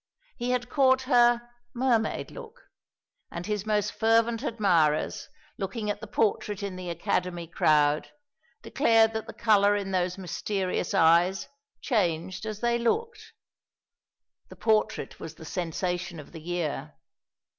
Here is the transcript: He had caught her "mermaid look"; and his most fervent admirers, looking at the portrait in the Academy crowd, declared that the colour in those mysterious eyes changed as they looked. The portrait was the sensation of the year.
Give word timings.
He 0.35 0.49
had 0.49 0.67
caught 0.67 1.03
her 1.03 1.47
"mermaid 1.75 2.31
look"; 2.31 2.61
and 3.29 3.45
his 3.45 3.67
most 3.67 3.91
fervent 3.93 4.41
admirers, 4.41 5.29
looking 5.59 5.91
at 5.91 6.01
the 6.01 6.07
portrait 6.07 6.63
in 6.63 6.75
the 6.75 6.89
Academy 6.89 7.45
crowd, 7.45 8.09
declared 8.63 9.13
that 9.13 9.27
the 9.27 9.33
colour 9.33 9.75
in 9.75 9.91
those 9.91 10.17
mysterious 10.17 10.95
eyes 10.95 11.49
changed 11.81 12.47
as 12.47 12.61
they 12.61 12.79
looked. 12.79 13.33
The 14.49 14.55
portrait 14.55 15.19
was 15.19 15.35
the 15.35 15.45
sensation 15.45 16.19
of 16.19 16.31
the 16.31 16.41
year. 16.41 16.95